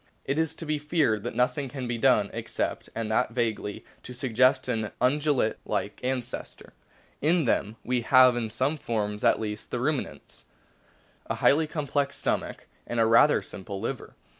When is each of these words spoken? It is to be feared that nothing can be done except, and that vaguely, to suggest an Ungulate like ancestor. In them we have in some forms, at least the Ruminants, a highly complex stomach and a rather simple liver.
It 0.25 0.39
is 0.39 0.55
to 0.55 0.65
be 0.65 0.79
feared 0.79 1.21
that 1.25 1.35
nothing 1.35 1.69
can 1.69 1.87
be 1.87 1.99
done 1.99 2.31
except, 2.33 2.89
and 2.95 3.11
that 3.11 3.33
vaguely, 3.33 3.85
to 4.01 4.15
suggest 4.15 4.67
an 4.67 4.89
Ungulate 4.99 5.57
like 5.63 5.99
ancestor. 6.03 6.73
In 7.21 7.45
them 7.45 7.75
we 7.85 8.01
have 8.01 8.35
in 8.35 8.49
some 8.49 8.77
forms, 8.79 9.23
at 9.23 9.39
least 9.39 9.69
the 9.69 9.79
Ruminants, 9.79 10.43
a 11.27 11.35
highly 11.35 11.67
complex 11.67 12.15
stomach 12.17 12.65
and 12.87 12.99
a 12.99 13.05
rather 13.05 13.43
simple 13.43 13.79
liver. 13.79 14.15